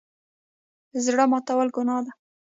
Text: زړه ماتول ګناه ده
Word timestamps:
زړه 1.05 1.23
ماتول 1.31 1.67
ګناه 1.75 2.01
ده 2.05 2.11